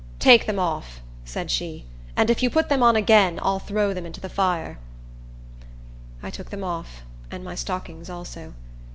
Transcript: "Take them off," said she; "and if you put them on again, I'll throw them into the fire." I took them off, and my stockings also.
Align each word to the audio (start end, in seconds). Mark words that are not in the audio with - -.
"Take 0.17 0.47
them 0.47 0.57
off," 0.57 0.99
said 1.25 1.51
she; 1.51 1.85
"and 2.15 2.31
if 2.31 2.41
you 2.41 2.49
put 2.49 2.69
them 2.69 2.81
on 2.81 2.95
again, 2.95 3.39
I'll 3.43 3.59
throw 3.59 3.93
them 3.93 4.03
into 4.03 4.19
the 4.19 4.29
fire." 4.29 4.79
I 6.23 6.31
took 6.31 6.49
them 6.49 6.63
off, 6.63 7.03
and 7.29 7.43
my 7.43 7.53
stockings 7.53 8.09
also. 8.09 8.55